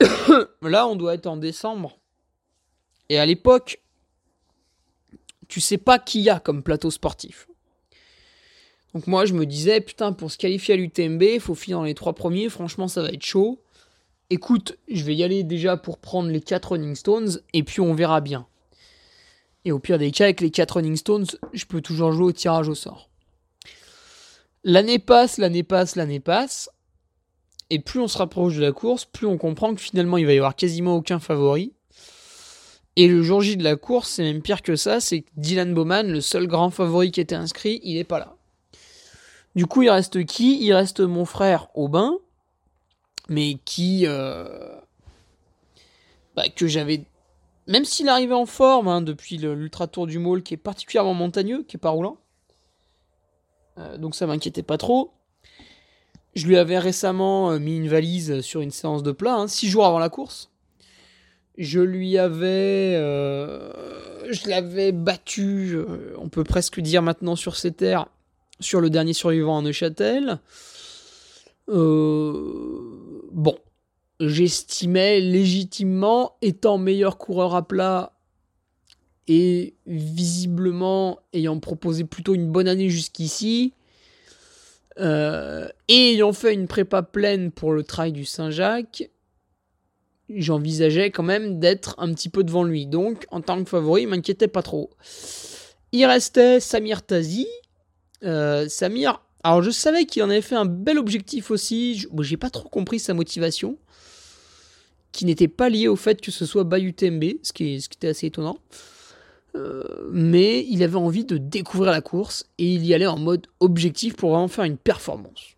[0.62, 1.98] là, on doit être en décembre.
[3.08, 3.80] Et à l'époque,
[5.48, 7.48] tu sais pas qui y a comme plateau sportif.
[8.94, 11.84] Donc moi, je me disais, putain, pour se qualifier à l'UTMB, il faut finir dans
[11.84, 12.48] les trois premiers.
[12.48, 13.60] Franchement, ça va être chaud.
[14.30, 17.92] Écoute, je vais y aller déjà pour prendre les quatre Running Stones, et puis on
[17.92, 18.46] verra bien.
[19.64, 22.32] Et au pire des cas, avec les quatre Running Stones, je peux toujours jouer au
[22.32, 23.10] tirage au sort.
[24.62, 26.70] L'année passe, l'année passe, l'année passe.
[27.70, 30.34] Et plus on se rapproche de la course, plus on comprend que finalement il va
[30.34, 31.72] y avoir quasiment aucun favori.
[32.96, 35.74] Et le jour J de la course, c'est même pire que ça, c'est que Dylan
[35.74, 38.36] Bowman, le seul grand favori qui était inscrit, il n'est pas là.
[39.56, 40.64] Du coup, il reste qui?
[40.64, 42.18] Il reste mon frère Aubin,
[43.28, 44.04] mais qui.
[44.06, 44.78] Euh,
[46.36, 47.04] bah, que j'avais.
[47.66, 51.62] Même s'il arrivait en forme hein, depuis l'Ultra Tour du Maul, qui est particulièrement montagneux,
[51.62, 52.18] qui est pas roulant.
[53.78, 55.12] Euh, donc ça m'inquiétait pas trop.
[56.34, 59.68] Je lui avais récemment euh, mis une valise sur une séance de plat, hein, six
[59.68, 60.50] jours avant la course.
[61.56, 62.94] Je lui avais.
[62.94, 65.78] je l'avais battu,
[66.18, 68.08] on peut presque dire maintenant sur ses terres,
[68.58, 70.40] sur le dernier survivant en Neuchâtel.
[71.68, 73.56] Euh, bon,
[74.20, 78.12] j'estimais légitimement, étant meilleur coureur à plat
[79.26, 83.72] et visiblement ayant proposé plutôt une bonne année jusqu'ici,
[85.00, 89.10] euh, et ayant fait une prépa pleine pour le trail du Saint-Jacques,
[90.28, 92.86] j'envisageais quand même d'être un petit peu devant lui.
[92.86, 94.90] Donc, en tant que favori, il m'inquiétait pas trop.
[95.92, 97.46] Il restait Samir Tazi.
[98.24, 102.06] Euh, Samir alors je savais qu'il en avait fait un bel objectif aussi.
[102.20, 103.76] J'ai pas trop compris sa motivation,
[105.12, 107.98] qui n'était pas liée au fait que ce soit Bayou TMB, ce qui, ce qui
[107.98, 108.56] était assez étonnant.
[109.56, 113.46] Euh, mais il avait envie de découvrir la course et il y allait en mode
[113.60, 115.54] objectif pour vraiment faire une performance.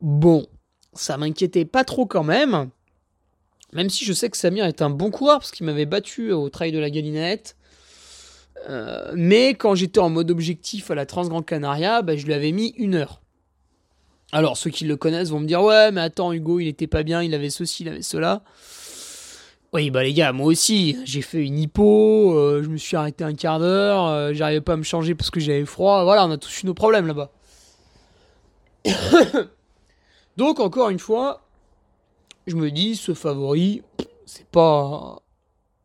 [0.00, 0.46] Bon,
[0.92, 2.70] ça m'inquiétait pas trop quand même.
[3.72, 6.48] Même si je sais que Samir est un bon coureur parce qu'il m'avait battu au
[6.48, 7.56] trail de la Galinette.
[8.68, 12.52] Euh, mais quand j'étais en mode objectif à la Transgrand Canaria, bah, je lui avais
[12.52, 13.20] mis une heure.
[14.30, 17.02] Alors ceux qui le connaissent vont me dire ouais mais attends Hugo il était pas
[17.02, 18.42] bien, il avait ceci, il avait cela.
[19.72, 23.22] Oui bah les gars moi aussi j'ai fait une hypo, euh, je me suis arrêté
[23.22, 26.30] un quart d'heure, euh, j'arrivais pas à me changer parce que j'avais froid, voilà on
[26.30, 27.30] a tous eu nos problèmes là-bas.
[30.38, 31.46] Donc encore une fois,
[32.46, 33.82] je me dis ce favori
[34.24, 35.20] c'est pas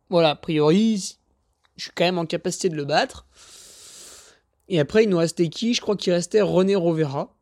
[0.08, 1.18] voilà a priori
[1.76, 3.26] je suis quand même en capacité de le battre.
[4.68, 5.74] Et après, il nous restait qui?
[5.74, 7.33] Je crois qu'il restait René Rovera.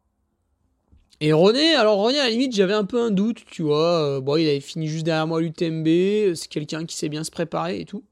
[1.25, 4.03] Et René, alors René, à la limite, j'avais un peu un doute, tu vois.
[4.03, 6.35] Euh, bon, il avait fini juste derrière moi l'UTMB.
[6.35, 8.03] C'est quelqu'un qui sait bien se préparer et tout.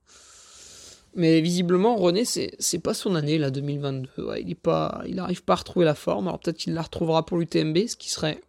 [1.16, 4.11] Mais visiblement, René, c'est pas son année, là, 2022.
[4.23, 6.29] Ouais, il est pas, il arrive pas à retrouver la forme.
[6.29, 8.40] Alors peut-être qu'il la retrouvera pour l'UTMB, ce qui serait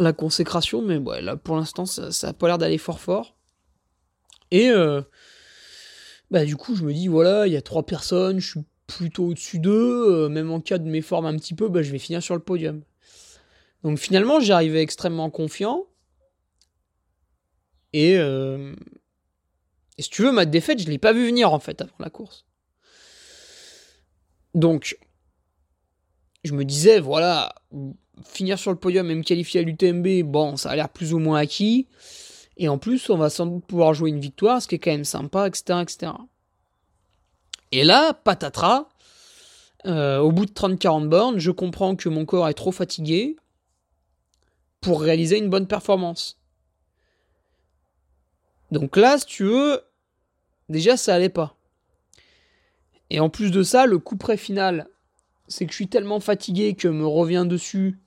[0.00, 0.82] la consécration.
[0.82, 3.36] Mais ouais, là, pour l'instant, ça, ça a pas l'air d'aller fort fort.
[4.50, 5.02] Et euh,
[6.32, 9.26] bah du coup je me dis voilà, il y a trois personnes, je suis plutôt
[9.26, 11.98] au-dessus d'eux, euh, même en cas de mes formes un petit peu, bah, je vais
[11.98, 12.82] finir sur le podium.
[13.82, 15.86] Donc finalement j'arrivais extrêmement confiant.
[17.92, 18.74] Et, euh,
[19.98, 21.92] et si tu veux, ma défaite, je ne l'ai pas vu venir en fait avant
[21.98, 22.46] la course.
[24.54, 24.98] Donc,
[26.44, 27.54] je me disais, voilà,
[28.24, 31.18] finir sur le podium et me qualifier à l'UTMB, bon, ça a l'air plus ou
[31.18, 31.86] moins acquis.
[32.56, 34.90] Et en plus, on va sans doute pouvoir jouer une victoire, ce qui est quand
[34.90, 35.80] même sympa, etc.
[35.82, 36.12] etc.
[37.72, 38.88] Et là, patatras,
[39.86, 43.36] euh, au bout de 30-40 bornes, je comprends que mon corps est trop fatigué
[44.80, 46.38] pour réaliser une bonne performance.
[48.70, 49.82] Donc là, si tu veux,
[50.68, 51.56] déjà ça allait pas.
[53.10, 54.88] Et en plus de ça, le coup près final,
[55.48, 57.98] c'est que je suis tellement fatigué que me revient dessus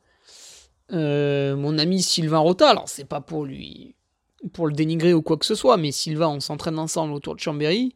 [0.91, 2.69] euh, mon ami Sylvain Rota.
[2.69, 3.95] Alors c'est pas pour lui
[4.53, 7.39] pour le dénigrer ou quoi que ce soit, mais Sylvain, on s'entraîne ensemble autour de
[7.39, 7.95] Chambéry.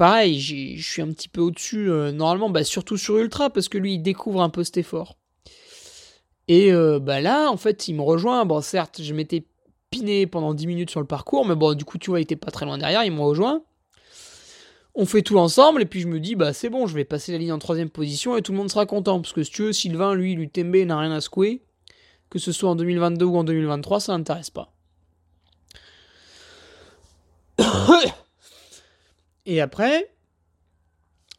[0.00, 3.76] Pareil, je suis un petit peu au-dessus, euh, normalement, bah, surtout sur Ultra, parce que
[3.76, 5.18] lui, il découvre un peu cet effort.
[6.48, 8.46] Et euh, bah là, en fait, il me rejoint.
[8.46, 9.44] Bon, certes, je m'étais
[9.90, 12.34] piné pendant 10 minutes sur le parcours, mais bon, du coup, tu vois, il était
[12.34, 13.62] pas très loin derrière, il me rejoint.
[14.94, 17.32] On fait tout ensemble, et puis je me dis, bah c'est bon, je vais passer
[17.32, 19.62] la ligne en troisième position, et tout le monde sera content, parce que si tu
[19.64, 21.60] veux, Sylvain, lui, l'UTMB n'a rien à secouer,
[22.30, 24.72] que ce soit en 2022 ou en 2023, ça n'intéresse pas.
[29.50, 30.08] Et après,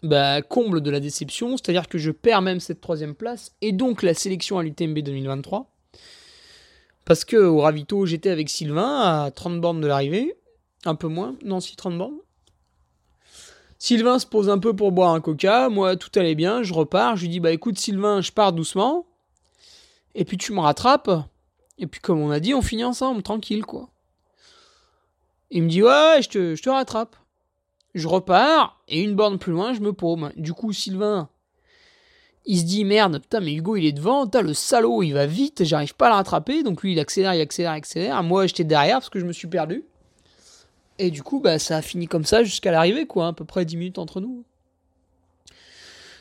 [0.04, 4.04] bah, comble de la déception, c'est-à-dire que je perds même cette troisième place et donc
[4.04, 5.72] la sélection à l'UTMB 2023.
[7.06, 10.36] Parce que au ravito, j'étais avec Sylvain à 30 bornes de l'arrivée,
[10.84, 12.18] un peu moins, non, si 30 bornes.
[13.80, 17.16] Sylvain se pose un peu pour boire un coca, moi tout allait bien, je repars,
[17.16, 19.06] je lui dis bah écoute Sylvain, je pars doucement,
[20.16, 21.30] et puis tu me rattrapes,
[21.78, 23.88] et puis comme on a dit, on finit ensemble, tranquille quoi.
[25.50, 27.16] Il me dit ouais, je te, je te rattrape.
[27.94, 30.32] Je repars, et une borne plus loin, je me paume.
[30.38, 31.30] Du coup, Sylvain,
[32.46, 35.26] il se dit merde, putain, mais Hugo il est devant, putain, le salaud il va
[35.26, 36.64] vite, j'arrive pas à le rattraper.
[36.64, 38.24] Donc lui il accélère, il accélère, il accélère.
[38.24, 39.84] Moi j'étais derrière parce que je me suis perdu.
[41.00, 43.66] Et du coup, bah, ça a fini comme ça jusqu'à l'arrivée, quoi, à peu près
[43.66, 44.44] 10 minutes entre nous.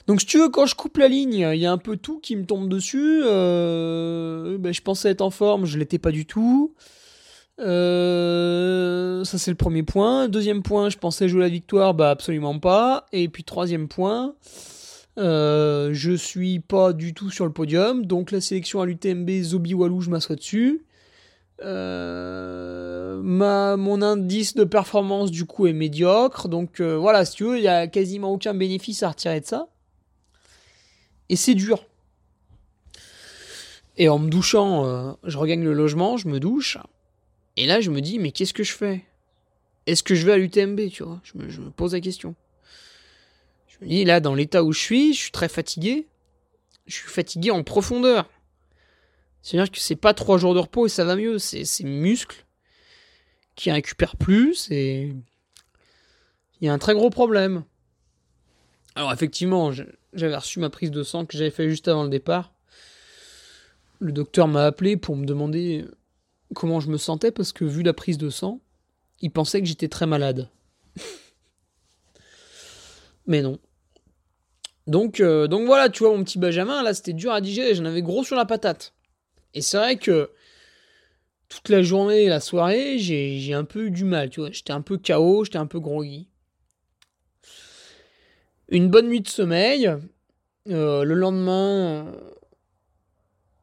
[0.06, 2.18] Donc si tu veux, quand je coupe la ligne, il y a un peu tout
[2.18, 3.20] qui me tombe dessus.
[3.24, 6.74] Euh, bah, je pensais être en forme, je l'étais pas du tout.
[7.60, 10.28] Euh, ça c'est le premier point.
[10.28, 13.06] Deuxième point, je pensais jouer la victoire, bah absolument pas.
[13.12, 14.34] Et puis troisième point,
[15.18, 19.74] Euh, je suis pas du tout sur le podium, donc la sélection à l'UTMB, Zobi
[19.74, 20.82] Walou, je m'assois dessus.
[21.62, 27.44] Euh, ma, mon indice de performance du coup est médiocre, donc euh, voilà, si tu
[27.44, 29.68] veux, il y a quasiment aucun bénéfice à retirer de ça.
[31.28, 31.84] Et c'est dur.
[33.98, 36.78] Et en me douchant, je regagne le logement, je me douche.
[37.56, 39.04] Et là, je me dis, mais qu'est-ce que je fais?
[39.86, 41.20] Est-ce que je vais à l'UTMB, tu vois?
[41.24, 42.34] Je me, pose la question.
[43.68, 46.06] Je me dis, là, dans l'état où je suis, je suis très fatigué.
[46.86, 48.30] Je suis fatigué en profondeur.
[49.42, 51.38] C'est-à-dire que c'est pas trois jours de repos et ça va mieux.
[51.38, 52.44] C'est ces muscles
[53.56, 55.14] qui récupèrent plus et
[56.60, 57.64] il y a un très gros problème.
[58.94, 59.72] Alors effectivement,
[60.12, 62.52] j'avais reçu ma prise de sang que j'avais fait juste avant le départ.
[63.98, 65.84] Le docteur m'a appelé pour me demander
[66.54, 68.60] comment je me sentais parce que vu la prise de sang,
[69.20, 70.48] il pensait que j'étais très malade.
[73.26, 73.58] Mais non.
[74.86, 77.84] Donc, euh, donc voilà, tu vois, mon petit Benjamin, là, c'était dur à digérer, j'en
[77.84, 78.94] avais gros sur la patate.
[79.54, 80.30] Et c'est vrai que
[81.48, 84.50] toute la journée et la soirée, j'ai un peu eu du mal, tu vois.
[84.50, 86.28] J'étais un peu KO, j'étais un peu groggy.
[88.68, 89.90] Une bonne nuit de sommeil.
[90.68, 92.12] Euh, le lendemain,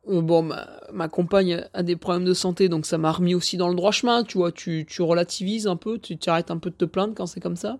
[0.07, 0.49] bon,
[0.93, 3.91] ma, compagne a des problèmes de santé, donc ça m'a remis aussi dans le droit
[3.91, 4.51] chemin, tu vois.
[4.51, 7.79] Tu, relativises un peu, tu arrêtes un peu de te plaindre quand c'est comme ça.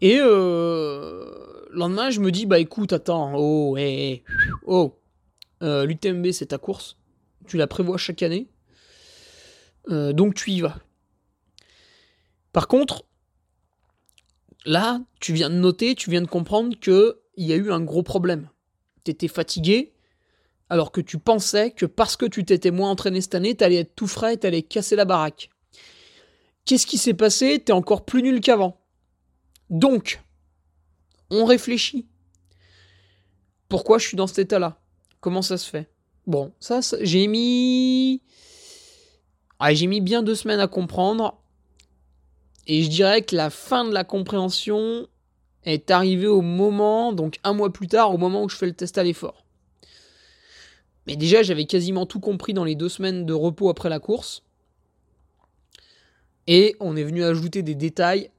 [0.00, 1.30] Et euh,
[1.70, 4.24] le lendemain, je me dis, bah écoute, attends, oh, hé,
[4.66, 4.98] oh,
[5.62, 6.96] euh, L'UTMB, c'est ta course.
[7.46, 8.48] Tu la prévois chaque année.
[9.90, 10.76] Euh, donc tu y vas.
[12.52, 13.04] Par contre,
[14.64, 18.02] là, tu viens de noter, tu viens de comprendre qu'il y a eu un gros
[18.02, 18.48] problème.
[19.04, 19.92] Tu étais fatigué,
[20.72, 23.80] alors que tu pensais que parce que tu t'étais moins entraîné cette année, tu allais
[23.80, 25.50] être tout frais, tu allais casser la baraque.
[26.64, 27.58] Qu'est-ce qui s'est passé?
[27.58, 28.80] T'es encore plus nul qu'avant.
[29.68, 30.22] Donc,
[31.28, 32.06] on réfléchit.
[33.68, 34.80] Pourquoi je suis dans cet état-là?
[35.20, 35.90] Comment ça se fait?
[36.26, 38.22] Bon, ça, j'ai mis.
[39.58, 41.38] Ah, j'ai mis bien deux semaines à comprendre.
[42.66, 45.06] Et je dirais que la fin de la compréhension
[45.64, 48.72] est arrivée au moment, donc un mois plus tard, au moment où je fais le
[48.72, 49.41] test à l'effort.
[51.06, 54.42] Mais déjà, j'avais quasiment tout compris dans les deux semaines de repos après la course.
[56.46, 58.30] Et on est venu ajouter des détails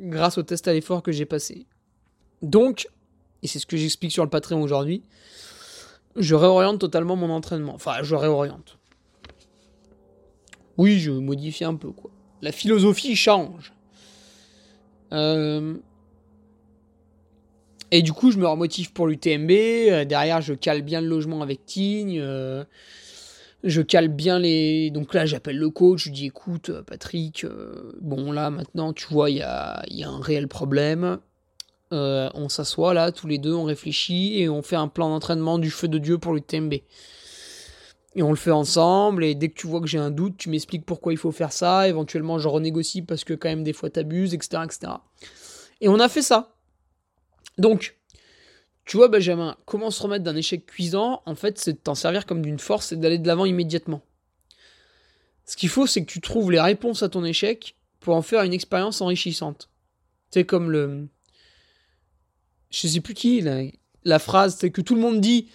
[0.00, 1.66] grâce au test à l'effort que j'ai passé.
[2.42, 2.88] Donc,
[3.42, 5.02] et c'est ce que j'explique sur le Patreon aujourd'hui,
[6.16, 7.74] je réoriente totalement mon entraînement.
[7.74, 8.78] Enfin, je réoriente.
[10.76, 12.10] Oui, je modifie un peu, quoi.
[12.40, 13.72] La philosophie change.
[15.12, 15.76] Euh,
[17.94, 19.50] et du coup, je me remotive pour l'UTMB.
[19.50, 22.18] Euh, derrière, je cale bien le logement avec Tigne.
[22.18, 22.64] Euh,
[23.64, 24.90] je cale bien les.
[24.90, 26.06] Donc là, j'appelle le coach.
[26.06, 27.46] Je dis écoute, Patrick,
[28.00, 31.18] bon, là, maintenant, tu vois, il y a, un réel problème.
[31.92, 35.58] Euh, on s'assoit là, tous les deux, on réfléchit et on fait un plan d'entraînement
[35.58, 36.72] du feu de Dieu pour l'UTMB.
[38.14, 40.48] Et on le fait ensemble, et dès que tu vois que j'ai un doute, tu
[40.48, 43.88] m'expliques pourquoi il faut faire ça, éventuellement je renégocie parce que quand même des fois
[43.88, 44.92] t'abuses, etc., etc.
[45.80, 46.51] Et on a fait ça.
[47.58, 47.96] Donc,
[48.84, 52.26] tu vois Benjamin, comment se remettre d'un échec cuisant En fait, c'est de t'en servir
[52.26, 54.02] comme d'une force et d'aller de l'avant immédiatement.
[55.44, 58.42] Ce qu'il faut, c'est que tu trouves les réponses à ton échec pour en faire
[58.42, 59.68] une expérience enrichissante.
[60.30, 61.08] C'est comme le,
[62.70, 63.44] je sais plus qui,
[64.04, 65.48] la, phrase, c'est que tout le monde dit.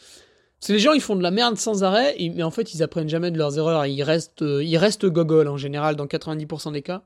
[0.59, 3.09] C'est les gens, ils font de la merde sans arrêt, mais en fait, ils apprennent
[3.09, 3.85] jamais de leurs erreurs.
[3.85, 7.03] Ils restent, euh, ils restent gogol en général dans 90% des cas.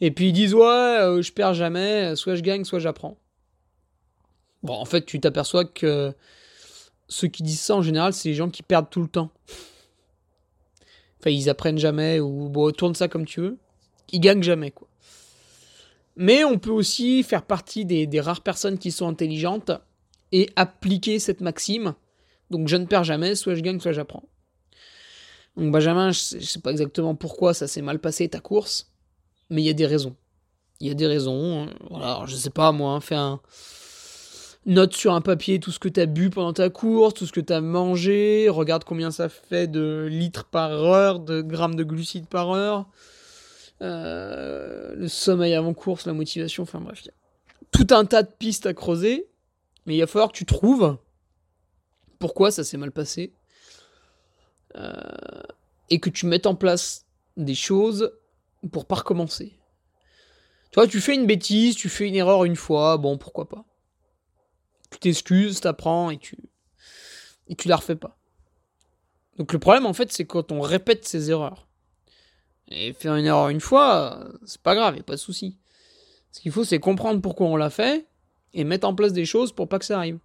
[0.00, 3.18] Et puis ils disent ouais, euh, je perds jamais, soit je gagne, soit j'apprends.
[4.62, 6.14] Bon, en fait, tu t'aperçois que
[7.08, 9.30] ceux qui disent ça en général, c'est les gens qui perdent tout le temps.
[11.20, 13.58] Enfin, ils apprennent jamais ou bon, tourne ça comme tu veux.
[14.12, 14.88] Ils gagnent jamais quoi.
[16.16, 19.70] Mais on peut aussi faire partie des, rares personnes qui sont intelligentes
[20.30, 21.94] et appliquer cette maxime.
[22.50, 24.24] Donc je ne perds jamais, soit je gagne, soit j'apprends.
[25.56, 28.90] Donc Benjamin, je ne sais pas exactement pourquoi ça s'est mal passé ta course,
[29.48, 30.16] mais il y a des raisons.
[30.80, 31.68] Il y a des raisons.
[31.88, 33.40] Voilà, je sais pas moi, hein, un
[34.66, 37.32] note sur un papier tout ce que tu as bu pendant ta course, tout ce
[37.32, 41.84] que tu as mangé, regarde combien ça fait de litres par heure, de grammes de
[41.84, 42.88] glucides par heure.
[43.80, 47.02] Euh, le sommeil avant course, la motivation, enfin bref,
[47.72, 49.26] tout un tas de pistes à creuser,
[49.86, 50.96] mais il va falloir que tu trouves
[52.20, 53.32] pourquoi ça s'est mal passé
[54.76, 54.92] euh,
[55.90, 57.04] et que tu mettes en place
[57.36, 58.12] des choses
[58.70, 59.58] pour pas recommencer.
[60.70, 63.64] Tu vois, tu fais une bêtise, tu fais une erreur une fois, bon, pourquoi pas.
[64.92, 66.36] Tu t'excuses, t'apprends et tu
[67.48, 68.16] et tu la refais pas.
[69.38, 71.66] Donc le problème en fait, c'est quand on répète ces erreurs.
[72.68, 75.58] Et faire une erreur une fois, c'est pas grave, y a pas de souci.
[76.30, 78.06] Ce qu'il faut, c'est comprendre pourquoi on l'a fait
[78.54, 80.18] et mettre en place des choses pour pas que ça arrive.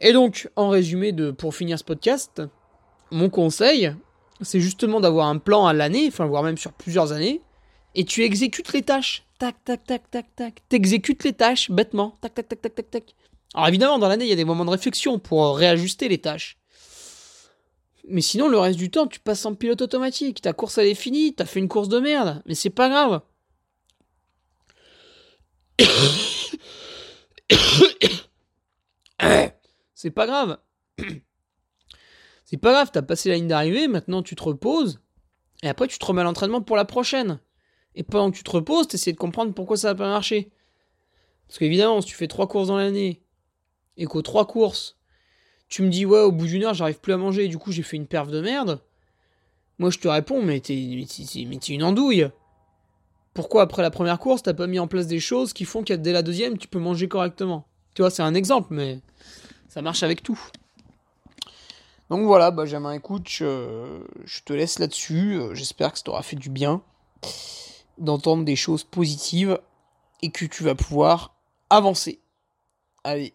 [0.00, 2.42] Et donc, en résumé, de, pour finir ce podcast,
[3.10, 3.94] mon conseil,
[4.40, 7.42] c'est justement d'avoir un plan à l'année, enfin, voire même sur plusieurs années,
[7.94, 9.24] et tu exécutes les tâches.
[9.38, 10.62] Tac, tac, tac, tac, tac.
[10.68, 12.16] T'exécutes les tâches bêtement.
[12.20, 13.14] Tac, tac, tac, tac, tac.
[13.54, 16.58] Alors évidemment, dans l'année, il y a des moments de réflexion pour réajuster les tâches.
[18.08, 20.40] Mais sinon, le reste du temps, tu passes en pilote automatique.
[20.42, 21.34] Ta course, elle est finie.
[21.34, 22.42] T'as fait une course de merde.
[22.46, 23.20] Mais c'est pas grave.
[29.94, 30.58] c'est pas grave.
[32.44, 34.98] C'est pas grave, t'as passé la ligne d'arrivée, maintenant tu te reposes.
[35.62, 37.38] Et après, tu te remets à l'entraînement pour la prochaine.
[37.94, 40.50] Et pendant que tu te reposes, t'essaies de comprendre pourquoi ça n'a pas marché.
[41.46, 43.22] Parce qu'évidemment, si tu fais trois courses dans l'année,
[44.00, 44.96] et qu'aux trois courses,
[45.68, 47.70] tu me dis, ouais, au bout d'une heure, j'arrive plus à manger, et du coup,
[47.70, 48.82] j'ai fait une perf de merde.
[49.78, 50.74] Moi, je te réponds, mais t'es,
[51.68, 52.28] une andouille.
[53.34, 55.96] Pourquoi, après la première course, t'as pas mis en place des choses qui font qu'à
[55.96, 57.66] dès la deuxième, tu peux manger correctement?
[57.94, 59.00] Tu vois, c'est un exemple, mais
[59.68, 60.40] ça marche avec tout.
[62.08, 65.38] Donc voilà, Benjamin, écoute, je, je te laisse là-dessus.
[65.52, 66.82] J'espère que ça t'aura fait du bien
[67.98, 69.60] d'entendre des choses positives
[70.22, 71.36] et que tu vas pouvoir
[71.68, 72.20] avancer.
[73.04, 73.34] Allez,